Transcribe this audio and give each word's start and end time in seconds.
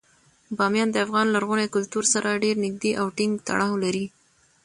بامیان 0.57 0.89
د 0.91 0.97
افغان 1.05 1.27
لرغوني 1.35 1.67
کلتور 1.75 2.03
سره 2.13 2.41
ډیر 2.43 2.55
نږدې 2.65 2.91
او 3.01 3.05
ټینګ 3.17 3.33
تړاو 3.47 3.75
لري. 3.83 4.05